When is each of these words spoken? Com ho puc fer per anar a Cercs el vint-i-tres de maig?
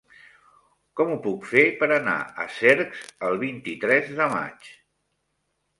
Com 0.99 1.11
ho 1.11 1.17
puc 1.25 1.45
fer 1.51 1.65
per 1.83 1.91
anar 1.99 2.17
a 2.45 2.49
Cercs 2.61 3.05
el 3.29 3.39
vint-i-tres 3.47 4.13
de 4.23 4.33
maig? 4.37 4.77